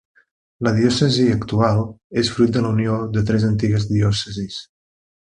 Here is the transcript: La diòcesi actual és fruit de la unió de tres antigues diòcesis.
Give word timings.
La 0.67 0.71
diòcesi 0.75 1.25
actual 1.33 1.81
és 2.21 2.31
fruit 2.37 2.55
de 2.55 2.63
la 2.67 2.71
unió 2.77 2.95
de 3.17 3.23
tres 3.27 3.45
antigues 3.49 3.85
diòcesis. 3.91 4.57